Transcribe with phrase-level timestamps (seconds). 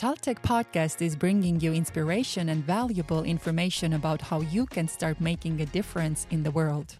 [0.00, 5.60] Taltech podcast is bringing you inspiration and valuable information about how you can start making
[5.60, 6.96] a difference in the world.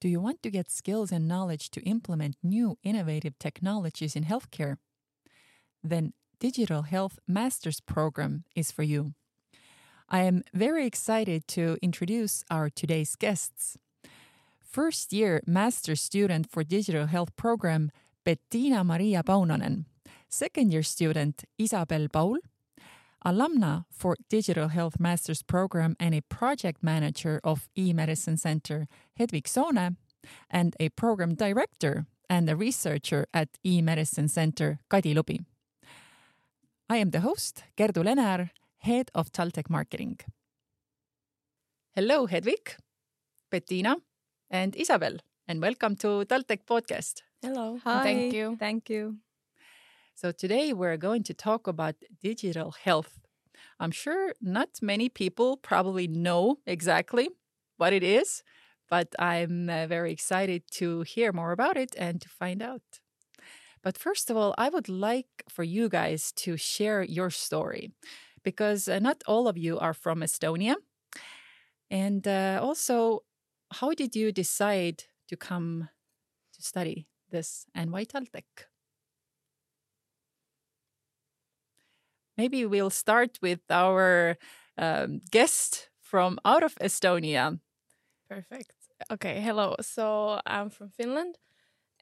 [0.00, 4.78] Do you want to get skills and knowledge to implement new innovative technologies in healthcare?
[5.84, 9.14] Then Digital Health Masters Program is for you.
[10.12, 13.78] I am very excited to introduce our today's guests.
[14.58, 17.92] First year master student for Digital Health Program,
[18.24, 19.84] Bettina Maria Paunonen.
[20.28, 22.38] Second year student, Isabel Paul.
[23.24, 29.96] Alumna for Digital Health Masters Program and a project manager of eMedicine Center, Hedvig Soone.
[30.50, 35.44] And a program director and a researcher at eMedicine Center, Kadi Lubi.
[36.88, 40.18] I am the host, Kerdu Lenear, head of Taltech Marketing.
[41.94, 42.76] Hello, Hedvig,
[43.50, 43.96] Bettina,
[44.50, 47.22] and Isabel, and welcome to Taltech Podcast.
[47.42, 47.78] Hello.
[47.84, 48.02] Hi.
[48.02, 48.56] Thank you.
[48.58, 49.16] Thank you.
[50.14, 53.18] So, today we're going to talk about digital health.
[53.78, 57.28] I'm sure not many people probably know exactly
[57.76, 58.42] what it is,
[58.88, 62.82] but I'm uh, very excited to hear more about it and to find out.
[63.82, 67.92] But first of all, I would like for you guys to share your story
[68.44, 70.76] because uh, not all of you are from Estonia.
[71.90, 73.20] And uh, also,
[73.72, 75.88] how did you decide to come
[76.54, 78.68] to study this why Taltech?
[82.36, 84.38] Maybe we'll start with our
[84.78, 87.60] um, guest from out of Estonia.
[88.28, 88.72] Perfect.
[89.10, 89.40] Okay.
[89.40, 89.76] Hello.
[89.80, 91.36] So I'm from Finland.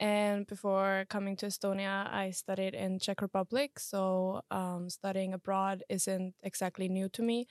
[0.01, 3.81] And before coming to Estonia, I studied in Czech Republic.
[3.81, 7.47] So um, studying abroad isn't exactly new to me.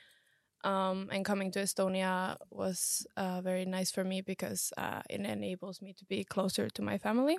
[0.64, 5.82] Um, and coming to Estonia was uh, very nice for me because uh, it enables
[5.82, 7.38] me to be closer to my family.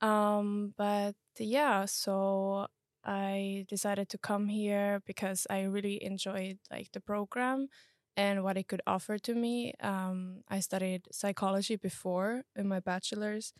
[0.00, 2.66] Um, but yeah, so
[3.04, 7.68] I decided to come here because I really enjoyed like the program
[8.16, 9.74] and what it could offer to me.
[9.80, 13.52] Um, I studied psychology before in my bachelor's,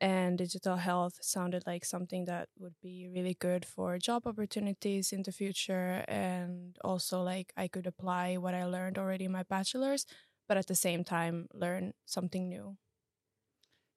[0.00, 5.22] and digital health sounded like something that would be really good for job opportunities in
[5.24, 6.04] the future.
[6.08, 10.06] And also, like, I could apply what I learned already in my bachelor's,
[10.48, 12.76] but at the same time, learn something new.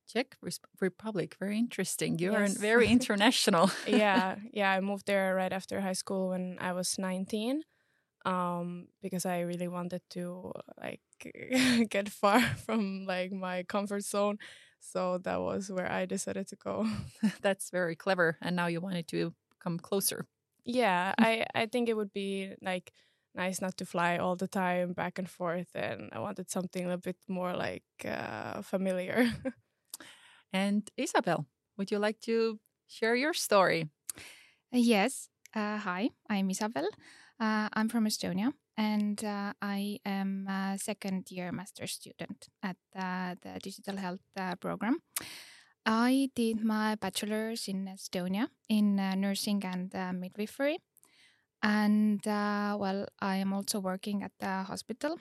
[0.07, 0.37] Czech
[0.81, 2.19] Republic, very interesting.
[2.19, 2.35] You Yes.
[2.35, 3.69] are very international.
[3.85, 4.71] yeah, yeah.
[4.71, 7.63] I moved there right after high school when I was 19
[8.25, 10.51] um because i really wanted to
[10.81, 11.01] like
[11.89, 14.37] get far from like my comfort zone
[14.79, 16.85] so that was where i decided to go
[17.41, 18.37] That's very clever.
[18.41, 20.25] And now you wanted to come closer.
[20.65, 22.91] yeah i i think it would be like
[23.35, 26.97] nice not to fly all the time back and forth and i wanted something a
[26.97, 29.31] bit more like uh familiar
[30.53, 31.45] And Isabel,
[31.77, 33.89] would you like to share your story?
[34.73, 35.29] Uh, yes.
[35.55, 36.87] Uh, hi, I'm Isabel.
[37.39, 43.35] Uh, I'm from Estonia and uh, I am a second year master student at uh,
[43.41, 44.99] the digital health uh, program.
[45.85, 50.77] I did my bachelor's in Estonia in uh, nursing and uh, midwifery.
[51.61, 55.17] And well, I am also working at the hospital.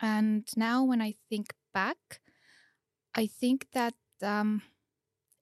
[0.00, 2.20] And now, when I think back,
[3.14, 4.62] I think that um,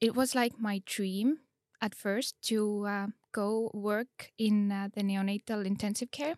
[0.00, 1.40] it was like my dream
[1.80, 6.36] at first to go work in uh, the neonatal intensive care.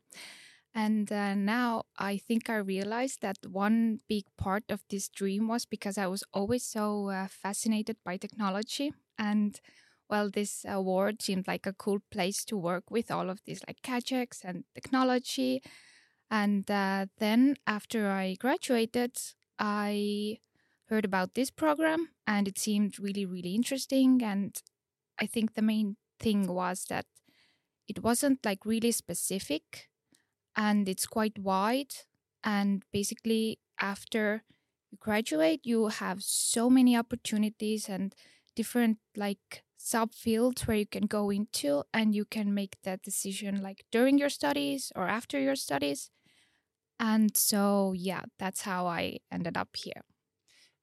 [0.74, 5.66] And uh, now I think I realized that one big part of this dream was
[5.66, 8.92] because I was always so uh, fascinated by technology.
[9.18, 9.60] And
[10.08, 13.82] well, this award seemed like a cool place to work with all of these like
[13.82, 15.62] gadgets and technology.
[16.30, 19.16] And uh, then after I graduated,
[19.58, 20.38] I
[20.86, 24.22] heard about this program and it seemed really, really interesting.
[24.22, 24.56] And
[25.20, 27.06] I think the main thing was that
[27.88, 29.88] it wasn't like really specific
[30.56, 31.94] and it's quite wide.
[32.44, 34.44] And basically, after
[34.90, 38.14] you graduate, you have so many opportunities and
[38.56, 43.84] different like subfields where you can go into and you can make that decision like
[43.90, 46.10] during your studies or after your studies.
[46.98, 50.02] And so, yeah, that's how I ended up here.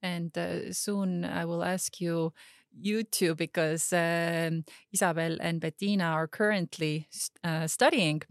[0.01, 2.33] And uh, soon I will ask you,
[2.71, 7.07] you two, because um, Isabel and Bettina are currently
[7.43, 8.21] uh, studying.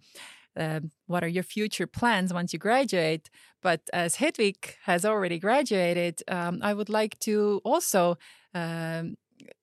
[0.56, 3.31] Um, what are your future plans once you graduate?
[3.62, 8.19] But as Hedvig has already graduated, um, I would like to also
[8.55, 9.17] um,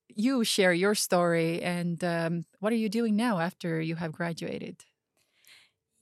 [0.08, 4.84] you share your story and um, what are you doing now after you have graduated?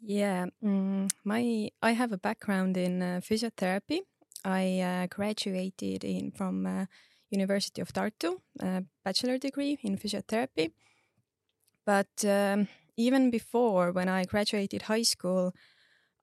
[0.01, 4.01] Yeah, mm, my I have a background in uh, physiotherapy,
[4.45, 6.87] I uh, graduated in from uh,
[7.31, 10.73] University of Tartu, a bachelor degree in physiotherapy.
[11.87, 15.55] But um, even before, when I graduated high school,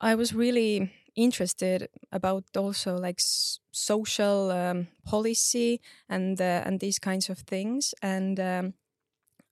[0.01, 6.99] I was really interested about also like s- social um, policy and uh, and these
[6.99, 7.93] kinds of things.
[8.01, 8.73] And um,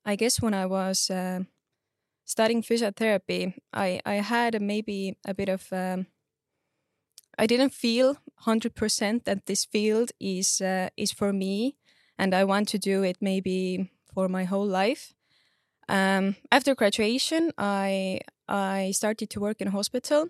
[0.05, 1.41] I guess when I was uh,
[2.25, 6.07] studying physiotherapy, I I had maybe a bit of um,
[7.39, 11.75] I didn't feel hundred percent that this field is uh, is for me,
[12.17, 15.13] and I want to do it maybe for my whole life.
[15.87, 20.29] Um, after graduation, I I started to work in hospital,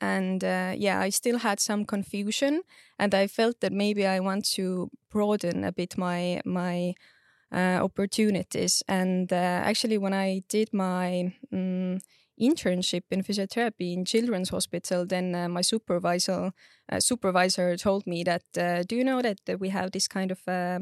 [0.00, 2.62] and uh, yeah, I still had some confusion,
[2.98, 6.94] and I felt that maybe I want to broaden a bit my my
[7.52, 8.82] uh, opportunities.
[8.88, 12.00] And uh, actually, when I did my um,
[12.40, 16.52] internship in physiotherapy in children's hospital then uh, my supervisor
[16.90, 20.40] uh, supervisor told me that uh, do you know that we have this kind of
[20.46, 20.78] uh,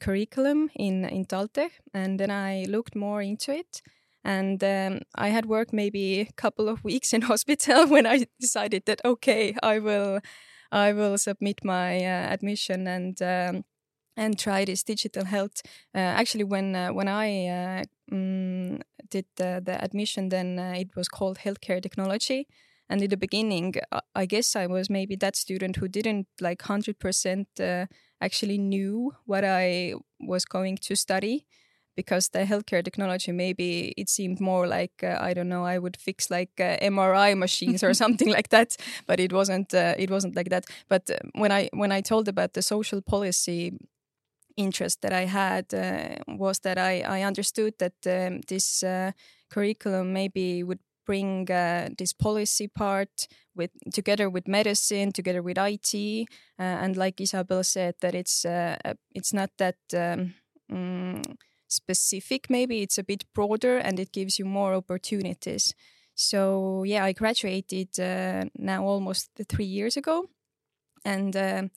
[0.00, 3.82] curriculum in in Talte and then I looked more into it
[4.24, 8.86] and um, I had worked maybe a couple of weeks in hospital when I decided
[8.86, 10.20] that okay I will
[10.72, 13.64] I will submit my uh, admission and um,
[14.16, 15.62] and try this digital health.
[15.94, 18.80] Uh, actually, when uh, when I uh, mm,
[19.10, 22.48] did the, the admission, then uh, it was called healthcare technology.
[22.88, 26.62] And in the beginning, uh, I guess I was maybe that student who didn't like
[26.62, 27.86] hundred percent uh,
[28.20, 31.46] actually knew what I was going to study.
[31.96, 36.30] Because the healthcare technology, maybe it seemed more like I don't know, I would fix
[36.30, 38.76] like MRI machines or something like that.
[39.06, 39.72] But it wasn't.
[39.72, 40.66] it wasn't like that.
[40.90, 43.72] But when I when I told about the social policy
[44.56, 49.12] interest that I had uh, was that I, I understood that um, this uh,
[49.50, 56.26] curriculum maybe would bring uh, this policy part with together with medicine, together with IT,
[56.58, 58.76] uh, and like Isabel said, that it's uh,
[59.14, 59.76] it's not that.
[59.94, 60.34] Um,
[60.70, 61.36] mm,
[61.68, 65.74] specific maybe it's a bit broader and it gives you more opportunities
[66.14, 70.26] so yeah i graduated uh, now almost three years ago
[71.04, 71.70] and um,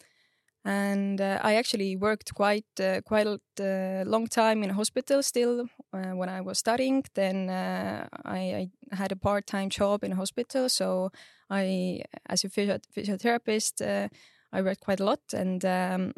[0.70, 5.24] and uh, I actually worked quite uh, quite a uh, long time in a hospital
[5.24, 7.04] still uh, when I was studying.
[7.16, 11.12] Then uh, I, I, had a part time job in a hospital, so
[11.50, 14.10] I, as a physiotherapist, uh,
[14.54, 15.22] I worked quite a lot.
[15.34, 16.14] And um,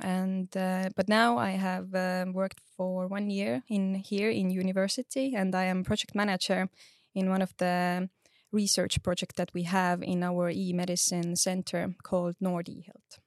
[0.00, 0.48] and
[0.96, 1.92] but now I have
[2.34, 6.70] worked for one year in here in university, and I am project manager
[7.14, 8.08] in one of the
[8.52, 13.20] research project that we have in our e-medicine center called Nord eHealth.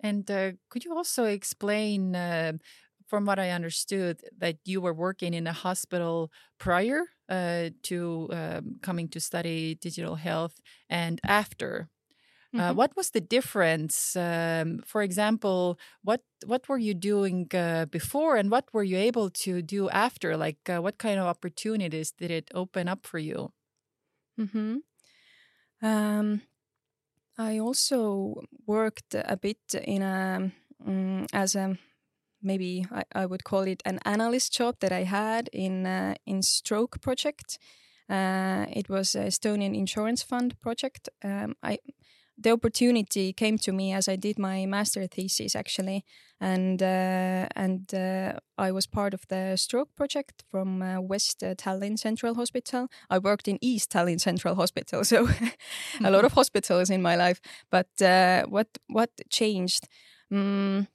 [0.00, 2.52] And uh, could you also explain, uh,
[3.06, 8.76] from what I understood, that you were working in a hospital prior uh, to um,
[8.82, 11.88] coming to study digital health and after?
[12.52, 12.74] Mm -hmm.
[12.74, 14.18] what was the difference?
[14.18, 19.30] Um, for example, what what were you doing uh, before, and what were you able
[19.44, 20.36] to do after?
[20.36, 23.52] Like, uh, what kind of opportunities did it open up for you?
[24.36, 24.82] Mm -hmm.
[25.80, 26.40] um,
[27.38, 30.50] I also worked a bit in a
[30.86, 31.76] um, as a
[32.42, 36.42] maybe I, I, would call it an analyst job that I had in uh, in
[36.42, 37.58] stroke project.
[38.08, 41.08] Uh, it was Estonian insurance fund project.
[41.24, 41.78] Um, I
[42.38, 46.04] the opportunity came to me as I did my master thesis actually,
[46.40, 51.54] and uh, and uh, I was part of the stroke project from uh, West uh,
[51.54, 52.88] Tallinn Central Hospital.
[53.08, 55.28] I worked in East Tallinn Central Hospital, so
[56.04, 57.40] a lot of hospitals in my life.
[57.70, 59.88] But uh, what what changed?
[60.30, 60.88] Mm,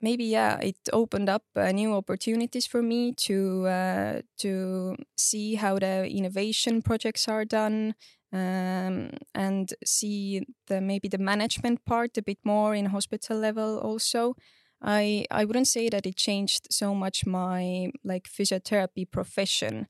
[0.00, 6.08] maybe yeah, it opened up uh, new opportunities for me to to see how the
[6.10, 7.94] innovation projects are done
[8.32, 14.34] um, and see the maybe the management part a bit more in hospital level also.
[14.82, 19.88] I I wouldn't say that it changed so much my like physiotherapy profession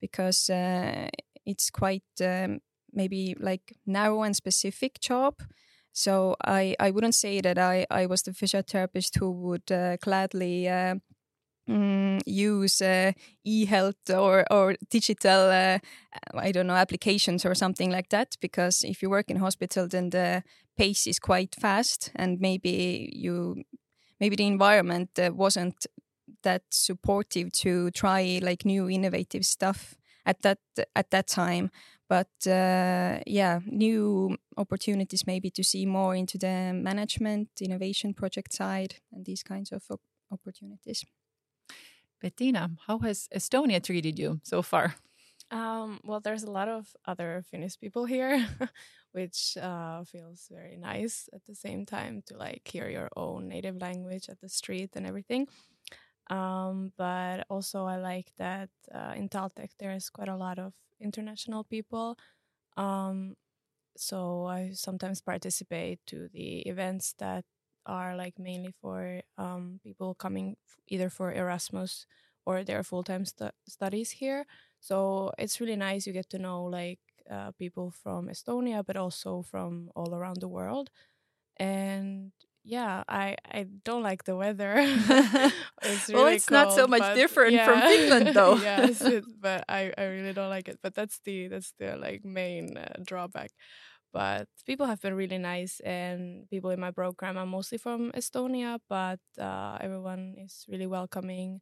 [0.00, 1.08] because uh,
[1.46, 2.60] it's quite um,
[2.92, 5.34] maybe like narrow and specific job.
[5.92, 10.68] So I, I wouldn't say that I, I was the physiotherapist who would uh, gladly
[10.68, 10.96] uh,
[11.68, 13.12] mm, use uh,
[13.44, 15.78] e-health or or digital uh,
[16.34, 20.10] I don't know applications or something like that because if you work in hospital then
[20.10, 20.42] the
[20.76, 23.64] pace is quite fast and maybe you
[24.20, 25.86] maybe the environment uh, wasn't
[26.42, 29.96] that supportive to try like new innovative stuff
[30.26, 30.58] at that
[30.94, 31.70] at that time.
[32.08, 38.96] But uh, yeah new opportunities maybe to see more into the management innovation project side
[39.12, 41.04] and these kinds of op opportunities
[42.20, 44.94] Bettina, how has Estonia treated you so far?
[45.50, 48.46] Um, well, there's a lot of other Finnish people here,
[49.12, 53.80] which uh, feels very nice at the same time to like hear your own native
[53.80, 55.46] language at the street and everything.
[56.28, 61.64] Um, but also, I like that uh, in Taltech there's quite a lot of international
[61.64, 62.18] people.
[62.76, 63.34] Um,
[63.96, 67.44] so I sometimes participate to the events that
[67.88, 72.06] are like mainly for um, people coming either for Erasmus
[72.46, 74.46] or their full time stu- studies here.
[74.80, 76.06] So it's really nice.
[76.06, 80.48] You get to know like uh, people from Estonia, but also from all around the
[80.48, 80.90] world.
[81.56, 82.32] And
[82.64, 84.74] yeah, I I don't like the weather.
[85.82, 87.66] it's really well, it's cold, not so much different yeah.
[87.66, 88.56] from Finland, though.
[88.56, 90.78] yes, it, but I I really don't like it.
[90.82, 93.50] But that's the that's the like main uh, drawback.
[94.12, 98.78] But people have been really nice, and people in my program are mostly from Estonia,
[98.88, 101.60] but uh, everyone is really welcoming.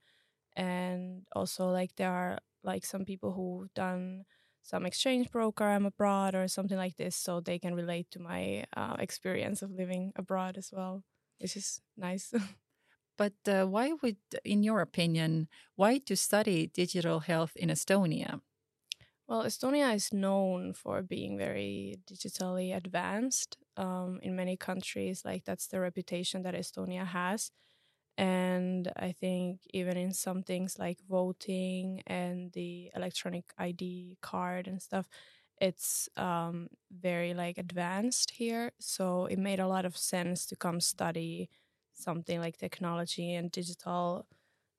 [0.57, 4.25] And also, like there are like some people who've done
[4.63, 8.97] some exchange program abroad or something like this so they can relate to my uh,
[8.99, 11.05] experience of living abroad as well
[11.39, 12.35] which is nice
[13.17, 18.41] but uh, why would in your opinion why to study digital health in estonia
[19.29, 25.67] well estonia is known for being very digitally advanced um, in many countries like that's
[25.69, 27.51] the reputation that estonia has.
[28.19, 34.81] And i think even in some things like voting and the electronic id card and
[34.83, 35.09] stuff
[35.61, 38.73] it's um, very like advanced here.
[38.81, 41.51] So it made a lot of sense to come study
[41.95, 44.27] something like technology and digital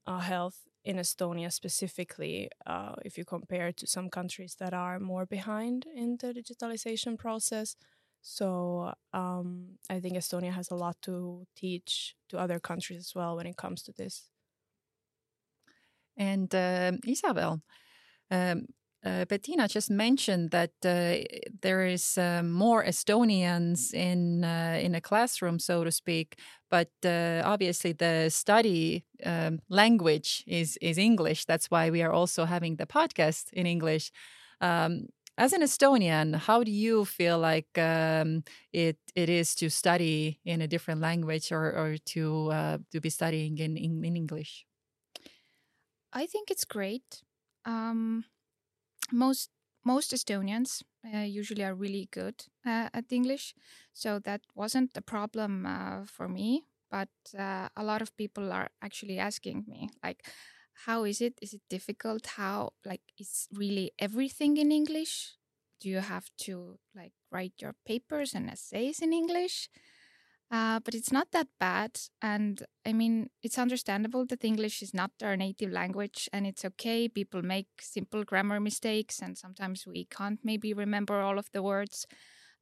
[0.07, 5.25] uh, health in estonia specifically uh, if you compare to some countries that are more
[5.25, 7.75] behind in the digitalization process
[8.21, 13.37] so um, I think Estonia has a lot to teach to other countries as well
[13.37, 14.27] when it comes to this.
[16.17, 17.61] And uh, Isabel,
[18.31, 18.65] um,
[19.07, 21.23] uh, Bettina just mentioned that uh,
[21.61, 26.39] there is uh, more Estonians in uh, in a classroom, so to speak.
[26.69, 31.45] But uh, obviously, the study um, language is is English.
[31.45, 34.11] That's why we are also having the podcast in English.
[34.61, 40.39] Um, as an Estonian, how do you feel like um, it it is to study
[40.43, 44.65] in a different language or, or to uh, to be studying in, in, in English?
[46.11, 47.23] I think it's great.
[47.65, 48.25] Um,
[49.11, 49.49] most
[49.85, 50.83] most Estonians
[51.13, 52.35] uh, usually are really good
[52.65, 53.53] uh, at English,
[53.93, 56.65] so that wasn't a problem uh, for me.
[56.91, 60.25] But uh, a lot of people are actually asking me like
[60.85, 61.33] how is it?
[61.41, 62.27] Is it difficult?
[62.37, 65.33] How like is really everything in english?
[65.79, 69.69] Do you have to like write your papers and essays in english
[70.51, 75.11] uh, but it's not that bad and i mean it's understandable that english is not
[75.23, 80.39] our native language and it's okay people make simple grammar mistakes and sometimes we can't
[80.43, 82.05] maybe remember all of the words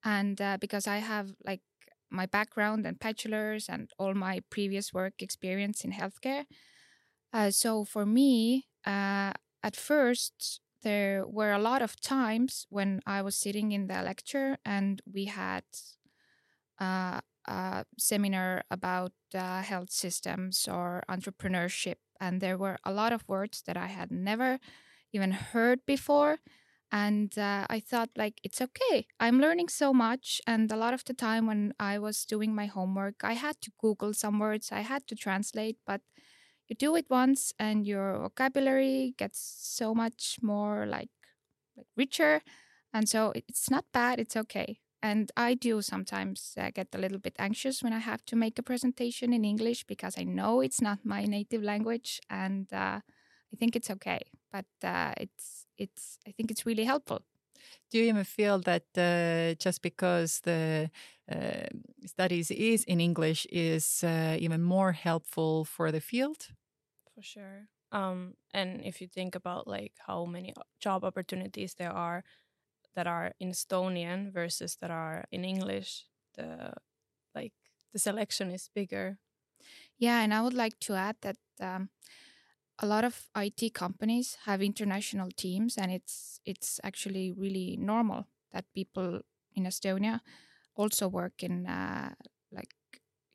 [0.03, 1.61] and uh, because i have like
[2.09, 6.45] my background and bachelor's and all my previous work experience in healthcare
[7.33, 13.21] uh, so for me, uh, at first, there were a lot of times when I
[13.21, 15.63] was sitting in the lecture and we had
[16.79, 21.95] uh, a seminar about uh, health systems or entrepreneurship.
[22.19, 24.59] And there were a lot of words that I had never
[25.13, 26.39] even heard before.
[26.91, 29.07] And uh, I thought, like, it's okay.
[29.19, 30.41] I'm learning so much.
[30.47, 33.71] And a lot of the time when I was doing my homework, I had to
[33.79, 36.01] Google some words, I had to translate, but
[36.67, 41.09] you do it once and your vocabulary gets so much more like
[41.77, 42.41] like richer
[42.93, 47.21] and so it's not bad it's okay and i do sometimes uh, get a little
[47.27, 50.81] bit anxious when i have to make a presentation in english because i know it's
[50.81, 52.99] not my native language and uh,
[53.53, 54.21] i think it's okay
[54.55, 57.21] but uh, it's it's i think it's really helpful
[57.91, 60.89] do you even feel that uh, just because the
[61.31, 61.67] uh,
[62.05, 66.49] studies is in English is uh, even more helpful for the field?
[67.13, 67.67] For sure.
[67.91, 72.23] Um, and if you think about like how many job opportunities there are
[72.95, 76.73] that are in Estonian versus that are in English, the
[77.33, 77.53] like
[77.93, 79.17] the selection is bigger.
[79.97, 81.89] Yeah, and I would like to add that um,
[82.79, 88.65] a lot of IT companies have international teams, and it's it's actually really normal that
[88.73, 89.21] people
[89.53, 90.19] in Estonia
[90.75, 92.13] also work in uh,
[92.51, 92.75] like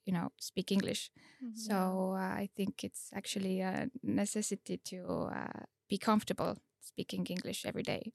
[0.05, 1.11] you know speak English.
[1.43, 1.57] Mm-hmm.
[1.57, 7.83] So uh, I think it's actually a necessity to uh, be comfortable speaking English every
[7.83, 8.13] day.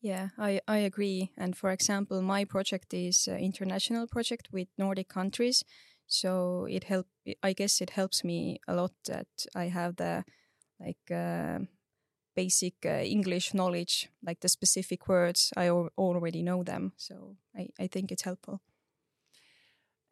[0.00, 1.32] Yeah, I, I agree.
[1.36, 5.64] And for example, my project is an international project with Nordic countries.
[6.06, 7.06] So it help.
[7.42, 10.24] I guess it helps me a lot that I have the
[10.80, 11.60] like uh,
[12.36, 16.92] basic uh, English knowledge, like the specific words, I al- already know them.
[16.96, 18.62] So I, I think it's helpful.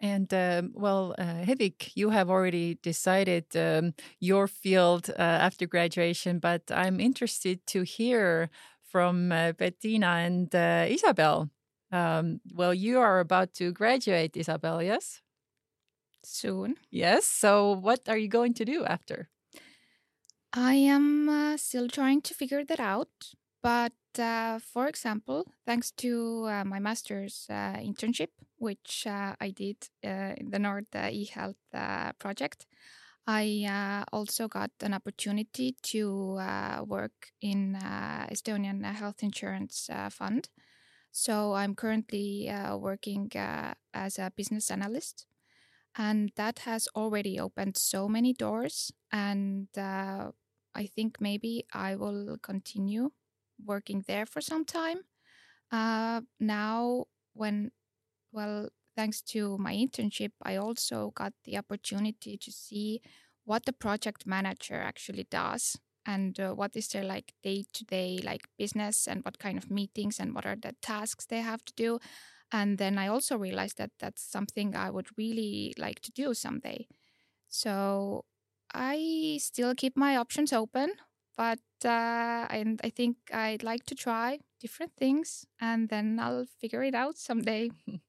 [0.00, 6.38] And um, well, uh, Hedvig, you have already decided um, your field uh, after graduation,
[6.38, 8.50] but I'm interested to hear
[8.90, 11.50] from uh, Bettina and uh, Isabel.
[11.92, 15.22] Um, well, you are about to graduate, Isabel, yes?
[16.24, 16.76] Soon.
[16.90, 17.24] Yes.
[17.24, 19.28] So, what are you going to do after?
[20.52, 23.34] I am uh, still trying to figure that out.
[23.62, 28.28] But uh, for example, thanks to uh, my master's uh, internship,
[28.58, 31.56] which uh, I did uh, in the Nord eHealth
[32.18, 32.66] project,
[33.26, 40.49] I uh, also got an opportunity to uh, work in uh, Estonian Health Insurance Fund.
[41.11, 43.30] So I'm currently working
[43.95, 45.26] as a business analyst
[45.97, 50.30] and that has already opened so many doors and uh,
[50.75, 53.11] i think maybe i will continue
[53.64, 54.99] working there for some time
[55.73, 57.04] uh, now
[57.35, 57.71] when
[58.33, 63.00] well thanks to my internship i also got the opportunity to see
[63.44, 65.76] what the project manager actually does
[66.06, 69.70] and uh, what is their like day to day like business and what kind of
[69.70, 71.98] meetings and what are the tasks they have to do
[72.52, 76.86] and then I also realized that that's something I would really like to do someday.
[77.48, 78.24] So
[78.74, 80.92] I still keep my options open,
[81.36, 86.82] but uh, and I think I'd like to try different things, and then I'll figure
[86.82, 87.70] it out someday.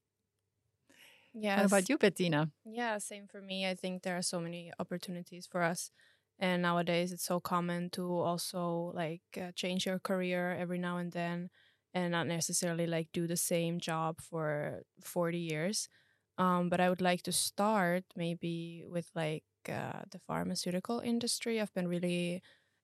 [1.40, 1.64] Yeah.
[1.64, 2.52] What about you, Bettina?
[2.66, 3.68] Yeah, same for me.
[3.68, 5.92] I think there are so many opportunities for us,
[6.40, 11.12] and nowadays it's so common to also like uh, change your career every now and
[11.12, 11.50] then
[11.94, 15.90] and not necessarily like do the same job for 40 years.
[16.38, 21.60] Um, but I would like to start maybe with like uh, the pharmaceutical industry.
[21.62, 22.42] I've been really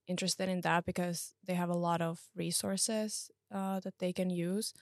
[0.08, 4.72] interested in that because they have a lot of resources uh, that they can use.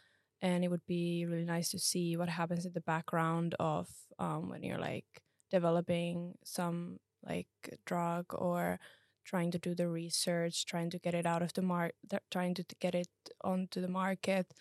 [0.43, 4.49] And it would be really nice to see what happens in the background of um,
[4.51, 5.07] when you're like
[5.51, 7.47] developing some like
[7.87, 8.81] drug or
[9.25, 11.95] trying to do the research, trying to get it out of the market
[12.31, 13.09] trying to get it
[13.45, 14.53] onto the market,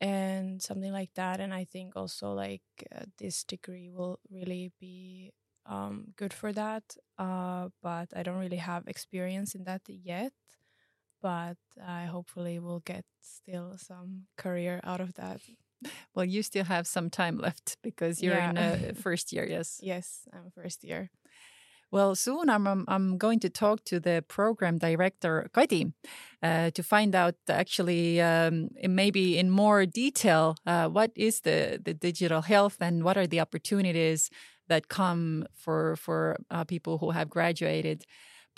[0.00, 1.40] and something like that.
[1.40, 2.62] And I think also like
[2.94, 5.32] uh, this degree will really be
[5.66, 6.84] um, good for that.
[7.18, 10.32] Uh, but I don't really have experience in that yet.
[11.20, 15.40] But I hopefully will get still some career out of that.
[16.12, 18.50] Well, you still have some time left because you're yeah.
[18.50, 19.78] in a first year, yes?
[19.80, 21.08] Yes, I'm first year.
[21.90, 25.92] Well, soon I'm, I'm going to talk to the program director, Kadi,
[26.42, 31.94] uh, to find out actually um, maybe in more detail uh, what is the, the
[31.94, 34.28] digital health and what are the opportunities
[34.68, 38.04] that come for, for uh, people who have graduated.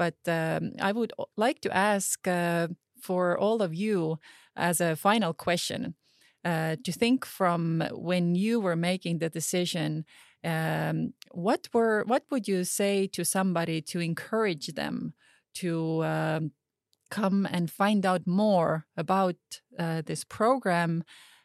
[0.01, 2.69] But um, I would like to ask uh,
[3.03, 4.19] for all of you
[4.57, 5.95] as a final question
[6.43, 10.07] uh, to think from when you were making the decision
[10.43, 15.13] um, what were what would you say to somebody to encourage them
[15.57, 16.53] to um,
[17.11, 19.37] come and find out more about
[19.79, 21.05] uh, this program?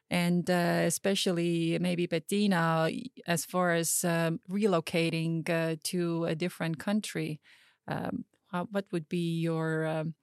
[0.10, 2.90] And uh, especially maybe Bettina,
[3.28, 7.42] as far as um, relocating uh, to a different country,
[7.88, 8.24] um,
[8.56, 10.16] how, what would be your, um,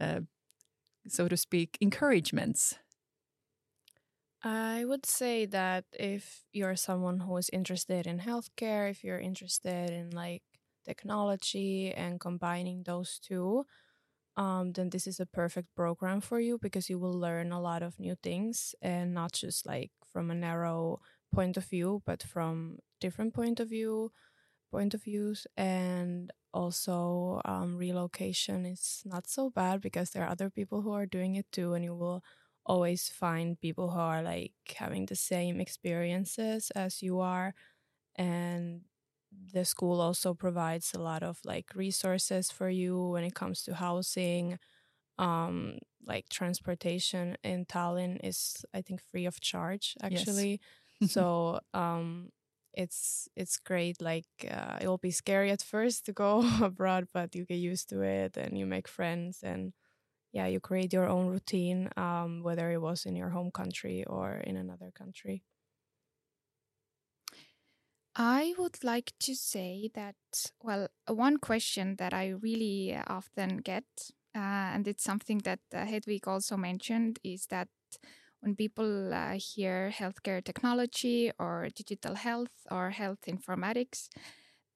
[0.00, 0.20] uh,
[1.08, 2.78] so to speak, encouragements?
[4.42, 9.90] I would say that if you're someone who is interested in healthcare, if you're interested
[9.90, 10.42] in like
[10.84, 13.66] technology and combining those two,
[14.36, 17.82] um, then this is a perfect program for you because you will learn a lot
[17.82, 21.00] of new things and not just like from a narrow
[21.34, 24.12] point of view, but from different point of view,
[24.70, 30.50] point of views, and also um, relocation is not so bad because there are other
[30.50, 32.22] people who are doing it too, and you will
[32.66, 37.54] always find people who are like having the same experiences as you are
[38.16, 38.82] and
[39.52, 43.74] the school also provides a lot of like resources for you when it comes to
[43.74, 44.58] housing
[45.18, 51.00] um like transportation in Tallinn is I think free of charge actually yes.
[51.00, 52.30] so um
[52.74, 57.34] it's it's great like uh, it will be scary at first to go abroad but
[57.34, 59.72] you get used to it and you make friends and
[60.32, 64.34] yeah, you create your own routine, um, whether it was in your home country or
[64.34, 65.44] in another country.
[68.14, 70.16] I would like to say that,
[70.62, 73.84] well, one question that I really often get,
[74.34, 74.38] uh,
[74.74, 77.68] and it's something that uh, Hedvig also mentioned, is that
[78.40, 84.08] when people uh, hear healthcare technology or digital health or health informatics,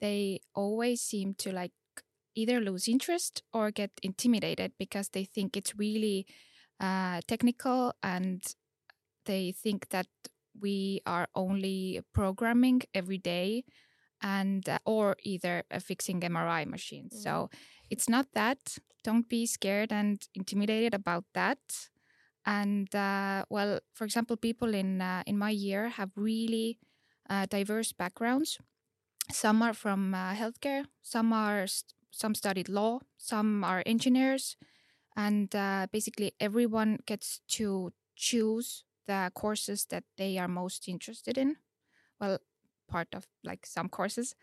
[0.00, 1.72] they always seem to like
[2.34, 6.26] either lose interest or get intimidated because they think it's really
[6.80, 8.42] uh, technical and
[9.24, 10.08] they think that
[10.60, 13.64] we are only programming every day
[14.22, 17.14] and uh, or either uh, fixing MRI machines.
[17.14, 17.22] Mm.
[17.22, 17.50] So
[17.90, 18.78] it's not that.
[19.02, 21.58] Don't be scared and intimidated about that.
[22.46, 26.78] And uh, well, for example, people in uh, in my year have really
[27.30, 28.58] uh, diverse backgrounds.
[29.30, 30.86] Some are from uh, healthcare.
[31.02, 33.00] Some are st- some studied law.
[33.18, 34.56] Some are engineers,
[35.16, 35.50] and
[35.92, 41.56] basically everyone gets to choose the courses that they are most interested in.
[42.20, 42.38] Well,
[42.88, 44.34] part of like some courses.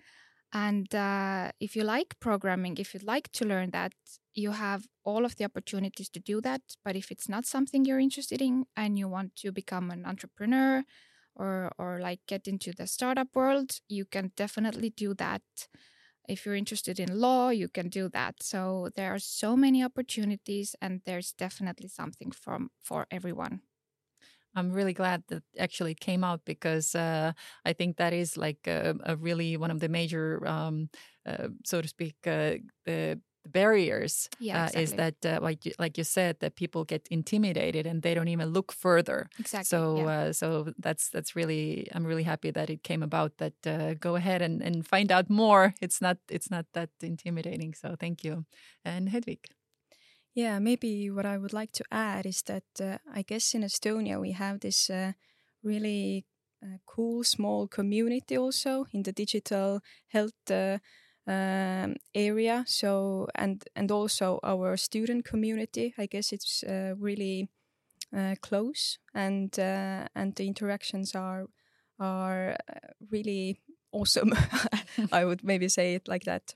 [0.53, 3.93] And uh, if you like programming, if you'd like to learn that,
[4.33, 6.61] you have all of the opportunities to do that.
[6.83, 10.83] But if it's not something you're interested in and you want to become an entrepreneur
[11.35, 15.41] or, or like get into the startup world, you can definitely do that.
[16.27, 18.41] If you're interested in law, you can do that.
[18.41, 23.61] So there are so many opportunities, and there's definitely something from for everyone.
[24.55, 27.31] I'm really glad that actually came out because uh,
[27.65, 30.89] I think that is like a, a, really one of the major, um,
[31.25, 34.83] uh, so to speak, uh, the barriers yeah, uh, exactly.
[34.83, 38.27] is that uh, like you, like you said that people get intimidated and they don't
[38.27, 39.29] even look further.
[39.39, 40.05] Exactly so yeah.
[40.05, 44.15] uh, so that's that's really i'm really happy that it came about that uh, go
[44.15, 45.73] ahead and, and find out more.
[45.81, 47.73] It's not it's not that intimidating.
[47.73, 48.45] So thank you.
[48.85, 49.39] And hedvig
[50.33, 54.19] yeah, maybe what I would like to add is that uh, I guess in Estonia
[54.19, 55.13] we have this uh,
[55.63, 56.25] really
[56.63, 60.79] uh, cool small community also in the digital health uh,
[61.27, 62.63] um, area.
[62.67, 65.93] So and and also our student community.
[65.97, 67.49] I guess it's uh, really
[68.15, 71.47] uh, close and and the interactions are
[71.99, 72.57] are
[73.11, 74.33] really awesome.
[75.11, 76.55] I would maybe say it like that.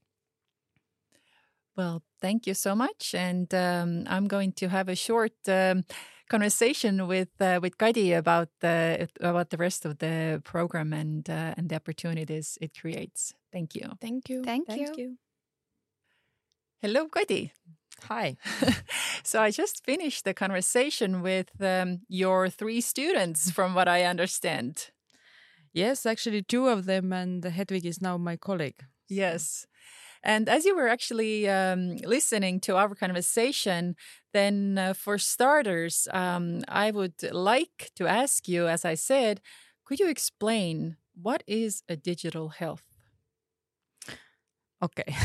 [1.78, 5.84] Well, thank you so much, and um, I'm going to have a short um,
[6.30, 11.54] conversation with uh, with Kadi about the about the rest of the program and uh,
[11.58, 13.34] and the opportunities it creates.
[13.52, 13.92] Thank you.
[14.00, 14.44] Thank you.
[14.44, 15.04] Thank, Thank you.
[15.04, 15.18] you.
[16.82, 17.52] Hello, Kadi.
[18.04, 18.38] Hi.
[19.24, 24.92] so I just finished the conversation with um, your three students, from what I understand.
[25.74, 28.82] Yes, actually, two of them, and Hedvig is now my colleague.
[29.10, 29.68] Yes.
[30.26, 33.96] And as you were actually um, listening to our conversation,
[34.34, 39.40] then uh, for starters, um, I would like to ask you, as I said,
[39.86, 42.84] could you explain what is a digital health?
[44.82, 45.06] Okay.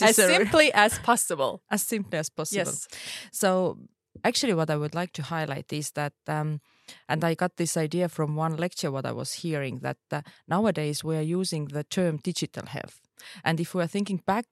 [0.00, 1.62] as simply as possible.
[1.70, 2.58] As simply as possible.
[2.58, 2.88] Yes.
[3.32, 3.78] So,
[4.24, 6.60] actually, what I would like to highlight is that, um,
[7.08, 11.04] and I got this idea from one lecture, what I was hearing, that uh, nowadays
[11.04, 13.05] we are using the term digital health.
[13.44, 14.46] And if we are thinking back,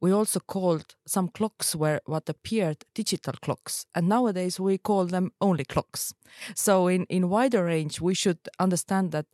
[0.00, 5.32] we also called some clocks were what appeared digital clocks, and nowadays we call them
[5.40, 6.12] only clocks.
[6.54, 9.26] So in, in wider range, we should understand that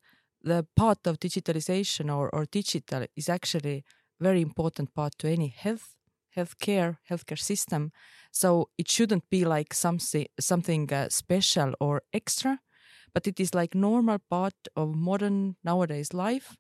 [0.43, 3.85] the part of digitalization or, or digital is actually
[4.21, 5.97] very important part to any health
[6.37, 7.91] healthcare healthcare system.
[8.31, 12.61] So it shouldn't be like something something uh, special or extra
[13.13, 16.57] but it is like normal part of modern nowadays life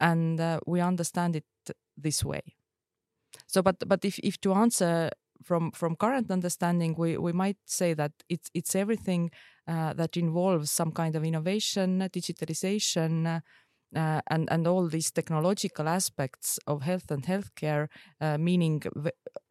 [0.00, 1.44] and uh, we understand it
[1.96, 2.42] this way.
[3.46, 5.10] So but but if, if to answer
[5.42, 9.30] from from current understanding we we might say that it's it's everything
[9.66, 13.42] uh, that involves some kind of innovation digitalization
[13.96, 17.88] uh, and and all these technological aspects of health and healthcare
[18.20, 18.82] uh, meaning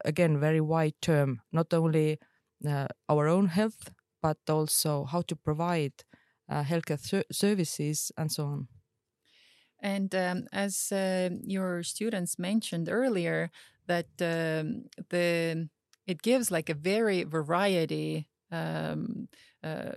[0.05, 2.19] again very wide term not only
[2.67, 5.93] uh, our own health but also how to provide
[6.49, 8.67] uh, healthcare services and so on
[9.81, 13.49] and um, as uh, your students mentioned earlier,
[13.87, 15.69] that um, the
[16.05, 19.27] it gives like a very variety um,
[19.63, 19.93] uh,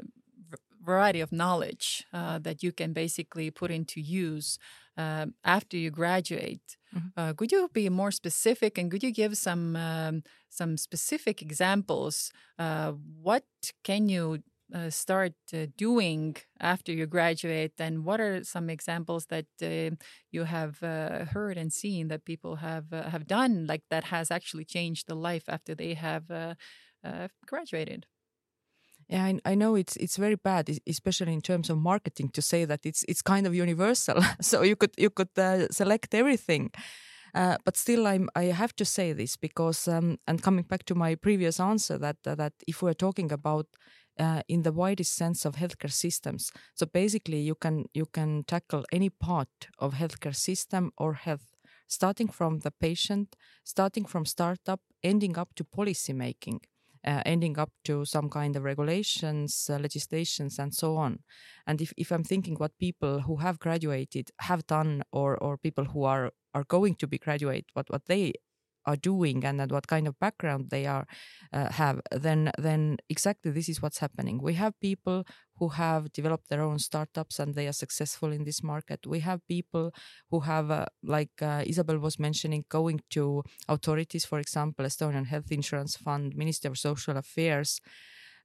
[0.84, 4.58] variety of knowledge uh, that you can basically put into use
[4.96, 6.76] um, after you graduate.
[6.94, 7.34] Mm -hmm.
[7.34, 12.32] could you be more specific and could you give some um, some specific examples?
[12.58, 12.92] Uh,
[13.22, 13.44] what
[13.82, 14.42] can you
[14.74, 19.94] uh, start uh, doing after you graduate and what are some examples that uh,
[20.30, 24.30] you have uh, heard and seen that people have uh, have done like that has
[24.30, 26.54] actually changed the life after they have uh,
[27.46, 28.06] graduated
[29.08, 32.64] yeah, I, I, know it's it's very bad, especially in terms of marketing, to say
[32.64, 34.22] that it's it's kind of universal.
[34.40, 35.28] so you could you could
[35.70, 36.70] select everything,
[37.34, 41.16] but still, I'm I have to say this because um, and coming back to my
[41.16, 43.66] previous answer that that if we're talking about
[44.18, 46.50] uh, in the widest sense of healthcare systems.
[46.74, 51.52] So basically, you can you can tackle any part of healthcare system or health
[51.88, 56.60] starting from the patient, starting from startup, ending up to policy making.
[57.04, 61.18] Uh, ending up to some kind of regulations, uh, legislations, and so on.
[61.66, 65.86] And if, if I'm thinking what people who have graduated have done, or or people
[65.86, 68.34] who are are going to be graduate, what what they
[68.86, 71.06] are doing and, and what kind of background they are
[71.52, 74.40] uh, have then then exactly this is what's happening.
[74.42, 75.24] We have people
[75.58, 79.06] who have developed their own startups and they are successful in this market.
[79.06, 79.92] We have people
[80.30, 85.50] who have uh, like uh, isabel was mentioning going to authorities for example estonian health
[85.50, 87.80] insurance fund minister of social affairs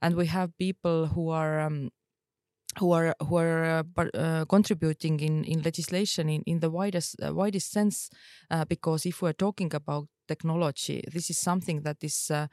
[0.02, 1.90] and we have people who are um,
[2.80, 7.34] who are who are uh, uh, contributing in in legislation in in the widest uh,
[7.34, 8.10] widest sense
[8.52, 12.48] uh, because if we're talking about technology this is something that is uh,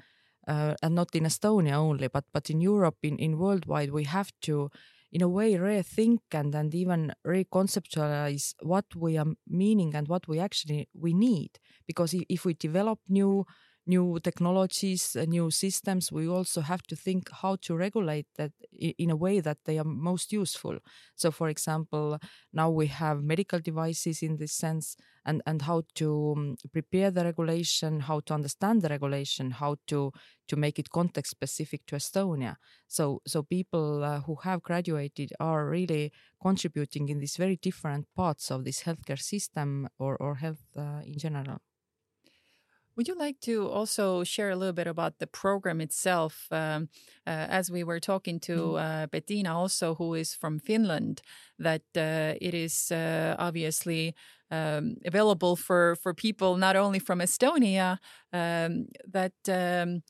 [0.49, 4.31] uh, and not in Estonia only but but in Europe in in worldwide we have
[4.43, 4.71] to
[5.15, 10.41] in a way rethink and and even reconceptualize what we are meaning and what we
[10.41, 11.51] actually we need.
[11.87, 13.47] Because if, if we develop new
[13.87, 19.11] new technologies, uh, new systems, we also have to think how to regulate that in
[19.11, 20.79] a way that they are most useful.
[21.15, 22.19] So, for example,
[22.53, 27.25] now we have medical devices in this sense, and and how to um, prepare the
[27.25, 30.13] regulation, how to understand the regulation, how to
[30.49, 32.57] to make it context specific to Estonia.
[32.87, 38.51] So, so people uh, who have graduated are really contributing in these very different parts
[38.51, 41.59] of this healthcare system or or health uh, in general.
[42.97, 46.47] Would you like to also share a little bit about the program itself?
[46.53, 46.89] Um,
[47.27, 49.03] uh, as we were talking to mm.
[49.03, 51.21] uh, Bettina, also who is from Finland,
[51.59, 54.15] that uh, it is uh, obviously
[54.51, 57.99] um, available for for people not only from Estonia.
[58.33, 60.03] Um, that um,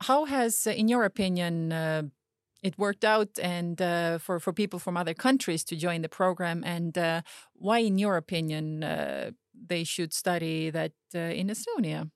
[0.00, 2.02] how has, in your opinion, uh,
[2.62, 6.64] it worked out and uh, for for people from other countries to join the program
[6.64, 7.20] and uh,
[7.52, 9.30] why in your opinion uh,
[9.68, 12.10] they should study that in estonia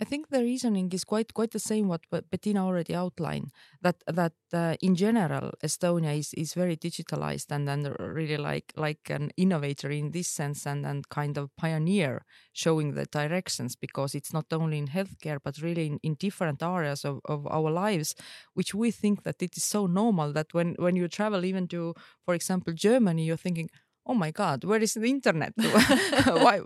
[0.00, 3.50] I think the reasoning is quite quite the same what Bettina already outlined.
[3.82, 9.10] That that uh, in general Estonia is is very digitalized and then really like like
[9.10, 14.32] an innovator in this sense and and kind of pioneer, showing the directions because it's
[14.32, 18.14] not only in healthcare but really in, in different areas of, of our lives,
[18.54, 21.92] which we think that it is so normal that when when you travel even to,
[22.24, 23.68] for example, Germany, you're thinking
[24.08, 25.52] oh my god where is the internet?
[26.26, 26.60] Why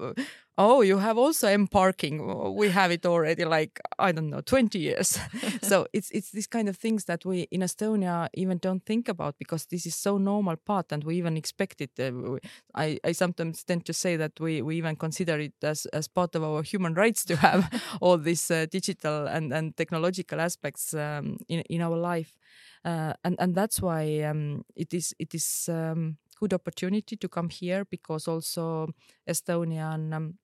[0.59, 2.19] oh you have also m parking.
[2.57, 5.19] We have it already like i don't know 20 years.
[5.63, 9.37] So it's it's these kind of things that we in estonia even don't think about
[9.39, 11.91] because this is so normal part and we even expect it.
[11.99, 12.39] Uh,
[12.75, 16.35] i i sometimes tend to say that we we even consider it as as part
[16.35, 17.63] of our human rights to have
[18.01, 22.37] all these uh, digital and and technological aspects um, in in our life.
[22.85, 27.49] Uh, and and that's why um, it is it is um, good opportunity to come
[27.49, 28.89] here because also
[29.31, 30.35] Estonian um,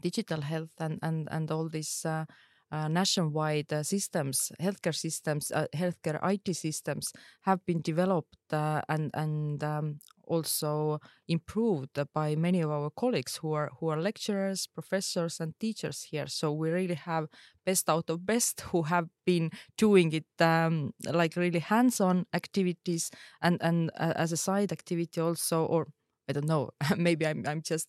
[0.00, 2.24] digital health and and and all these uh,
[2.72, 9.10] uh, nationwide uh, systems, healthcare systems, uh, healthcare IT systems have been developed uh, and
[9.14, 15.40] and um, also improved by many of our colleagues who are who are lecturers, professors,
[15.40, 16.26] and teachers here.
[16.26, 17.28] So we really have
[17.66, 23.58] best out of best who have been doing it um, like really hands-on activities and
[23.62, 25.88] and uh, as a side activity also, or
[26.28, 27.88] I don't know, maybe I'm I'm just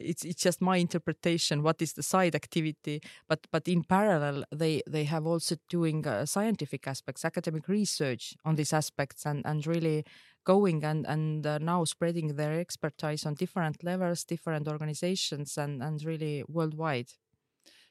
[0.00, 4.82] it's it's just my interpretation what is the side activity but but in parallel they
[4.88, 10.04] they have also doing uh, scientific aspects academic research on these aspects and and really
[10.44, 16.04] going and and uh, now spreading their expertise on different levels different organizations and and
[16.04, 17.10] really worldwide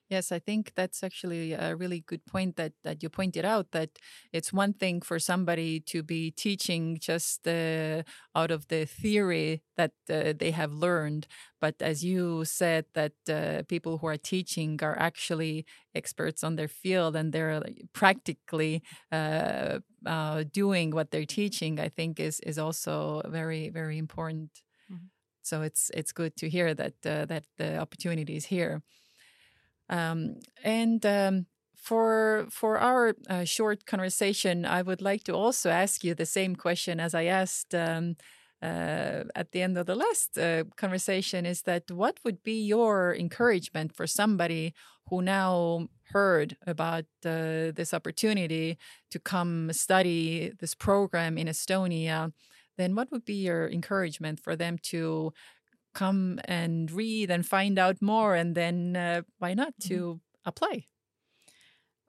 [0.10, 3.72] Yes, I think that's actually a really good point that that you pointed out.
[3.72, 3.90] That
[4.32, 9.92] it's one thing for somebody to be teaching just uh, out of the theory that
[10.10, 11.28] uh, they have learned,
[11.60, 16.70] but as you said, that uh, people who are teaching are actually experts on their
[16.70, 21.82] field and they're practically uh, uh, doing what they're teaching.
[21.82, 24.64] I think is is also very very important.
[24.90, 25.10] Mm -hmm.
[25.42, 28.82] So it's it's good to hear that uh, that the opportunity is here.
[29.90, 31.46] Um, and um,
[31.76, 36.56] for for our uh, short conversation, I would like to also ask you the same
[36.56, 38.16] question as I asked um,
[38.62, 41.46] uh, at the end of the last uh, conversation.
[41.46, 44.74] Is that what would be your encouragement for somebody
[45.10, 48.78] who now heard about uh, this opportunity
[49.12, 52.34] to come study this program in Estonia?
[52.78, 55.34] Then, what would be your encouragement for them to
[56.02, 60.50] come and read and find out more and then uh, why not to mm-hmm.
[60.50, 60.86] apply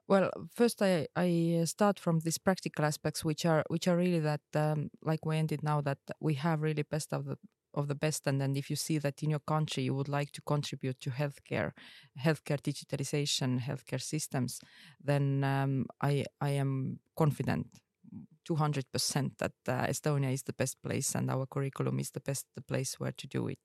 [0.07, 4.45] well first i i start from these practical aspects which are which are really that
[4.53, 7.37] um, like we ended now that we have really best of the
[7.73, 8.27] of the best.
[8.27, 11.11] And then if you see that in your country you would like to contribute to
[11.11, 11.71] healthcare,
[12.19, 14.59] healthcare digitalization, healthcare systems,
[15.03, 17.67] then um, I I am confident
[18.49, 22.99] 200% that uh, Estonia is the best place and our curriculum is the best place
[22.99, 23.59] where to do it.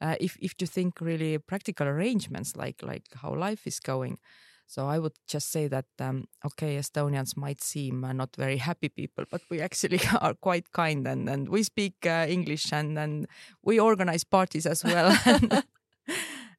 [0.00, 4.18] Uh, if if you think really practical arrangements like like how life is going,
[4.66, 8.88] so I would just say that um, okay, Estonians might seem uh, not very happy
[8.88, 13.26] people, but we actually are quite kind and and we speak uh, English and and
[13.62, 15.16] we organize parties as well.
[15.26, 15.64] and,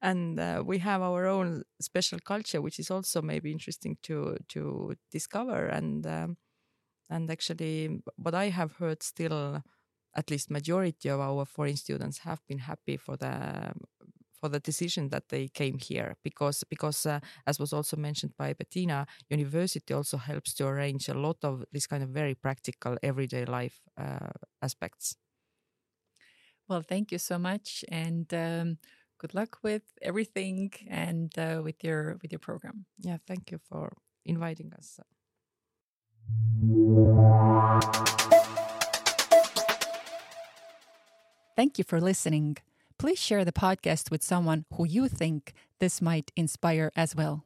[0.00, 4.94] and uh, we have our own special culture, which is also maybe interesting to to
[5.12, 6.06] discover and.
[6.06, 6.36] Um,
[7.10, 9.62] and actually what i have heard still
[10.14, 13.72] at least majority of our foreign students have been happy for the
[14.40, 16.16] for the decision that they came here.
[16.22, 21.14] Because because uh, as was also mentioned by Bettina university also helps to arrange a
[21.14, 24.30] lot of this kind of very practical everyday life uh,
[24.62, 25.16] aspects.
[26.68, 27.84] Well thank you so much.
[27.88, 28.78] And um,
[29.18, 32.86] good luck with everything and uh, with your with your program.
[32.98, 35.00] Yeah thank you for inviting us
[41.56, 42.56] Thank you for listening.
[42.98, 47.44] Please share the podcast with someone who you think this might inspire as well.